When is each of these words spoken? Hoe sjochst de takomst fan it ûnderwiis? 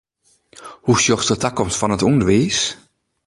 Hoe 0.81 0.97
sjochst 1.01 1.27
de 1.31 1.37
takomst 1.43 1.79
fan 1.79 1.95
it 1.95 2.05
ûnderwiis? 2.09 2.61